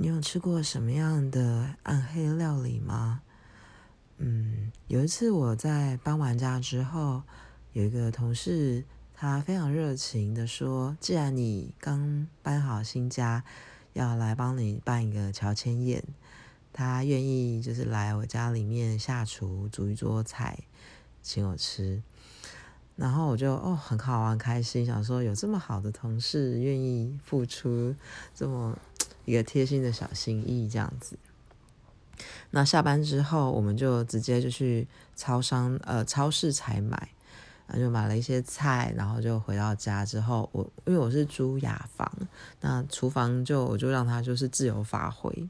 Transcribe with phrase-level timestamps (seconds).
[0.00, 3.20] 你有吃过什么样的暗黑料理吗？
[4.18, 7.24] 嗯，有一次我在搬完家之后，
[7.72, 13.42] 有一个同事，他非常热情的说：“既然你刚搬好新家，
[13.92, 16.04] 要来帮你办一个乔迁宴，
[16.72, 20.60] 他愿意就是来我家里面下厨煮一桌菜，
[21.20, 22.00] 请我吃。”
[22.94, 27.96] 然后我就哦很好玩开心，想说有这么好的同事愿意付出
[28.32, 28.78] 这么。
[29.28, 31.18] 一个贴心的小心意，这样子。
[32.50, 37.10] 那下班之后，我们就直接就去超商呃超市采买，
[37.66, 42.10] 然后就买了一些菜，然后就回到家之后，我因为我是租雅房，
[42.62, 45.46] 那厨房就我就让他就是自由发挥。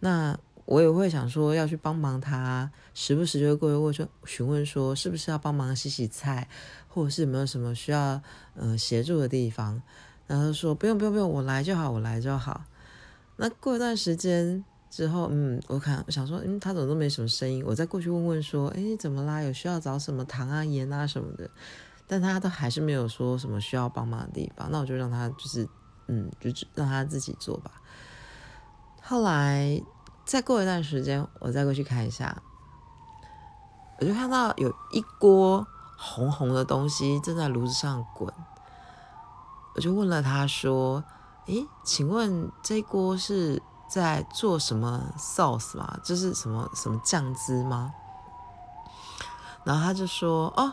[0.00, 6.46] 那我也会想说要去帮忙他，时不时就会过来问说询问说是不是要帮忙洗洗菜，
[6.88, 8.20] 或者是有没有什么需要
[8.54, 9.82] 呃协助的地方，
[10.26, 12.62] 然后说不用不用不用，我来就好，我来就好。
[13.42, 19.42] 那过一段时间之后，嗯，我看我想说，嗯，他怎么都没什么声音，我再过去问问说，哎，怎么啦？
[19.42, 21.50] 有需要找什么糖啊、盐啊什么的？
[22.06, 24.70] 但他都还是没有说什么需要帮忙的地方。
[24.70, 25.68] 那我就让他就是，
[26.06, 27.72] 嗯，就让他自己做吧。
[29.02, 29.82] 后来
[30.24, 32.40] 再过一段时间，我再过去看一下，
[33.98, 38.32] 我就看到有一锅红红的东西正在炉子上滚，
[39.74, 41.02] 我就问了他说。
[41.46, 45.98] 诶，请问这锅是在做什么 sauce 吗？
[46.04, 47.92] 这是什么什么酱汁吗？
[49.64, 50.72] 然后他就说：“哦，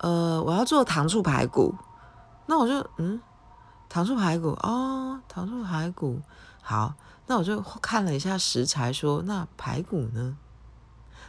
[0.00, 1.74] 呃，我要做糖醋排骨。”
[2.46, 3.20] 那我就嗯，
[3.88, 6.20] 糖醋排骨哦，糖醋排骨
[6.62, 6.94] 好。
[7.26, 10.36] 那我就看了一下食材，说：“那排骨呢？”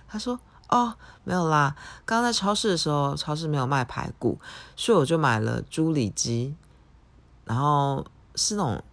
[0.08, 0.40] 他说
[0.70, 4.40] ：“哦，没有啦，刚刚在超市的时候，超市没有卖排骨，
[4.76, 6.56] 所以我就买了猪里脊，
[7.46, 8.06] 然后。”
[8.42, 8.84] 是那种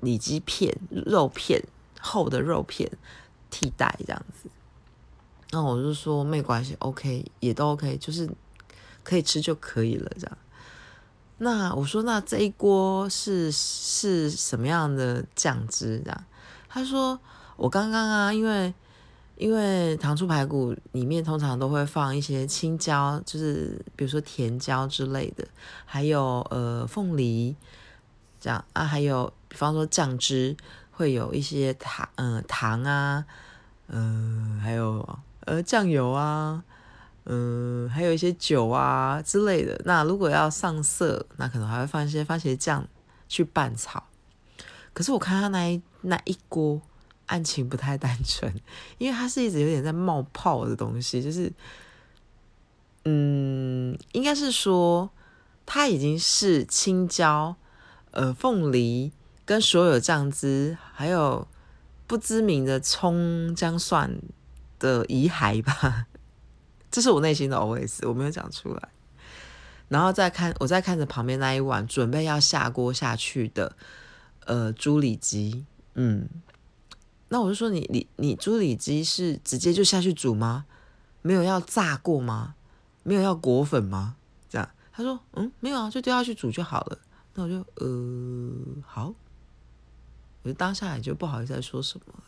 [0.00, 1.62] 里脊片、肉片、
[2.00, 2.90] 厚的肉片
[3.50, 4.48] 替代这样子，
[5.50, 8.28] 那我就说没关系，OK，也都 OK，就是
[9.02, 10.38] 可以吃就可以了这样。
[11.38, 16.24] 那我说那这一锅是是什么样的酱汁这样？
[16.68, 17.18] 他说
[17.56, 18.72] 我刚刚啊，因为
[19.36, 25.46] 因为糖醋排骨里面通常都会放一些青椒，就是比如说甜椒之类的，
[25.84, 27.54] 还有呃凤梨。
[28.42, 30.56] 这样啊，还有比方说酱汁
[30.90, 33.24] 会有一些糖，嗯，糖啊，
[33.86, 36.64] 嗯，还有呃酱油啊，
[37.26, 39.80] 嗯，还有一些酒啊之类的。
[39.84, 42.84] 那如果要上色，那可能还会放一些番茄酱
[43.28, 44.02] 去拌炒。
[44.92, 46.82] 可是我看他那一那一锅
[47.26, 48.52] 案情不太单纯，
[48.98, 51.52] 因为它是一直有点在冒泡的东西，就是，
[53.04, 55.08] 嗯，应该是说
[55.64, 57.54] 它已经是青椒。
[58.12, 59.12] 呃，凤梨
[59.44, 61.46] 跟所有酱汁，还有
[62.06, 64.20] 不知名的葱姜蒜
[64.78, 66.06] 的遗骸吧，
[66.90, 68.88] 这是我内心的 OS，我没有讲出来。
[69.88, 73.76] 然后再看，我再看着旁边那一碗准备要下锅下去的
[74.46, 76.26] 呃猪里脊，嗯，
[77.28, 80.64] 那我就说你你你猪里脊是直接就下去煮吗？
[81.22, 82.54] 没有要炸过吗？
[83.02, 84.16] 没有要裹粉吗？
[84.48, 86.98] 这样他说嗯没有啊，就丢下去煮就好了。
[87.34, 89.14] 那我就呃好，
[90.42, 92.24] 我就当下也就不好意思再说什么了。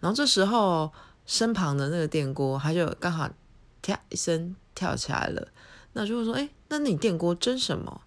[0.00, 0.92] 然后这时候
[1.26, 3.30] 身旁的那个电锅，它就刚好
[3.82, 5.48] 跳一声跳起来了。
[5.92, 8.00] 那就会说，哎，那你电锅蒸什么？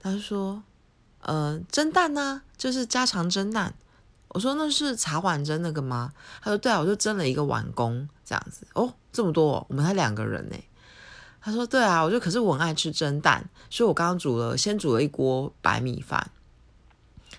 [0.00, 0.62] 他说，
[1.20, 3.74] 呃，蒸蛋呢，就是家常蒸蛋。
[4.28, 6.12] 我说那是茶碗蒸那个吗？
[6.40, 8.66] 他说对啊，我就蒸了一个碗公这样子。
[8.72, 10.56] 哦，这么多，我们才两个人呢。
[11.44, 16.30] 他说：“对啊，我就可是我很爱吃蒸蛋，所以我刚刚煮了，先煮了一锅白米饭，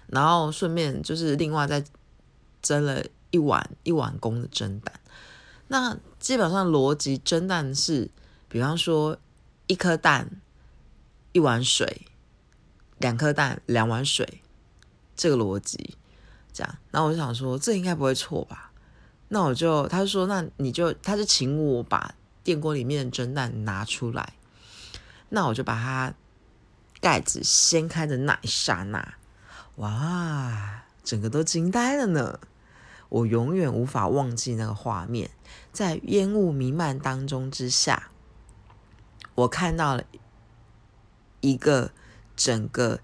[0.07, 1.81] 然后顺便就是另外再
[2.61, 4.99] 蒸了一碗一碗公的蒸蛋。
[5.69, 8.11] 那基本上逻辑蒸蛋是，
[8.49, 9.17] 比方说
[9.67, 10.41] 一颗蛋
[11.31, 12.05] 一碗水，
[12.97, 14.41] 两颗蛋两碗水，
[15.15, 15.95] 这个逻辑
[16.51, 16.77] 这样。
[16.91, 18.73] 那我就想说，这应该不会错吧？
[19.29, 24.33] 那我就他就说，那你就他就请我把。”电锅里面的蒸蛋拿出来，
[25.29, 26.13] 那我就把它
[26.99, 29.15] 盖子掀开的那一刹那，
[29.77, 32.39] 哇，整个都惊呆了呢！
[33.09, 35.29] 我永远无法忘记那个画面，
[35.71, 38.09] 在烟雾弥漫当中之下，
[39.35, 40.03] 我看到了
[41.41, 41.91] 一个
[42.35, 42.99] 整个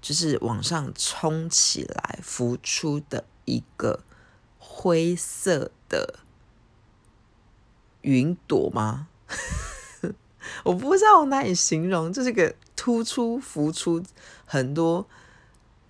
[0.00, 4.02] 就是往上冲起来浮出的一个
[4.58, 6.20] 灰色的。
[8.06, 9.08] 云朵吗？
[10.62, 14.00] 我不知道我哪里形容，就是个突出浮出
[14.44, 15.04] 很多，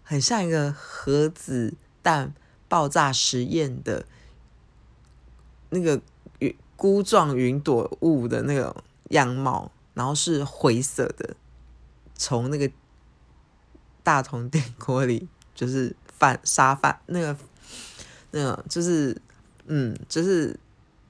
[0.02, 2.32] 很像一个盒子弹
[2.68, 4.06] 爆炸实验的
[5.68, 6.00] 那个
[6.38, 8.74] 云菇状云朵雾的那种
[9.10, 11.36] 样貌，然后是灰色的，
[12.14, 12.70] 从那个
[14.02, 17.36] 大铜电锅里就是饭沙发那个
[18.30, 19.20] 那个就是
[19.66, 20.58] 嗯就是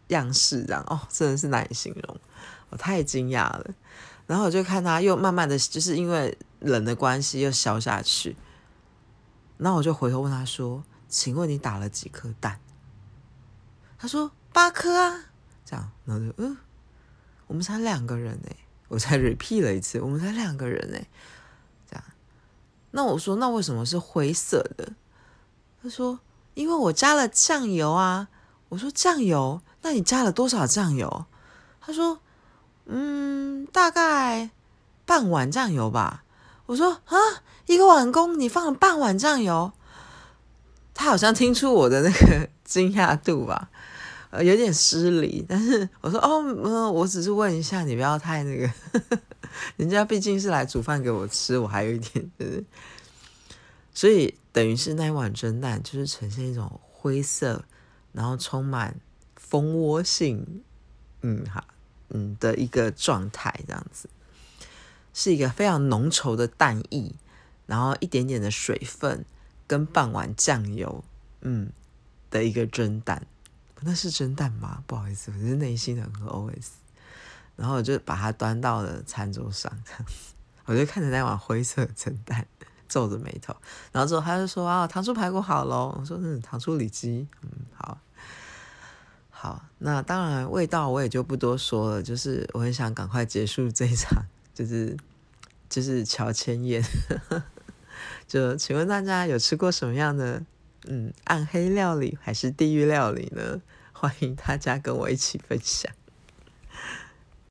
[0.08, 2.20] 样式这样哦，真的是难以形容，
[2.70, 3.74] 我太惊讶了。
[4.26, 8.36] 然后我就看他又慢慢的就是因为冷的关系又消下去。
[9.58, 12.60] 那我就回头问他说：“请问你打了几颗蛋？”
[13.96, 15.26] 他说：“八颗啊。”
[15.64, 16.56] 这样，然后就嗯，
[17.46, 18.56] 我们才两个人哎，
[18.88, 21.06] 我才 repeat 了一次，我们才两个人哎，
[21.88, 22.04] 这样。
[22.90, 24.92] 那我说：“那为什么是灰色的？”
[25.82, 26.18] 他说
[26.54, 28.28] ：“因为我加了酱油啊。”
[28.68, 29.60] 我说：“酱油？
[29.82, 31.26] 那你加了多少酱油？”
[31.80, 32.20] 他说
[32.86, 34.50] ：“嗯，大概
[35.04, 36.24] 半碗酱油吧。”
[36.66, 37.16] 我说：“啊。”
[37.66, 39.72] 一个碗公，你放了半碗酱油，
[40.94, 43.68] 他好像听出我的那个 惊讶度吧，
[44.30, 45.44] 呃，有点失礼。
[45.48, 48.70] 但是我说哦，嗯，我只是问一下，你不要太那个，
[49.74, 52.64] 人家毕竟是来煮饭给我吃，我还有一点，就是
[53.92, 57.64] 所以等于是那一碗蒸蛋就是呈现一种灰色，
[58.16, 58.98] 然后充满
[59.36, 60.64] 蜂窝性，
[61.20, 61.62] 嗯，哈，
[62.08, 64.08] 嗯的一个状态，这样子
[65.12, 67.14] 是一个非常浓稠的蛋液。
[67.66, 69.24] 然后一点点的水分
[69.66, 71.02] 跟半碗酱油，
[71.40, 71.72] 嗯，
[72.30, 73.26] 的一个蒸蛋，
[73.80, 74.84] 那是蒸蛋吗？
[74.86, 76.68] 不好意思，我是内心的很 OS。
[77.56, 80.12] 然后我就把它端到了餐桌上，这样子，
[80.66, 82.46] 我就看着那碗灰色蒸蛋，
[82.88, 83.56] 皱着眉头。
[83.90, 87.50] 然后之后他就说：“啊，糖醋排骨好喽。”我说：“嗯，糖醋里脊，嗯，
[89.38, 94.24] 好，”那当然味道我也就不多说了，就是我很想赶快结束这一场，
[94.54, 94.96] 就是
[95.68, 96.82] 就是乔迁宴。
[98.26, 100.42] 就请问大家有吃过什么样的
[100.86, 103.60] 嗯暗黑料理还是地狱料理呢？
[103.92, 105.92] 欢迎大家跟我一起分享。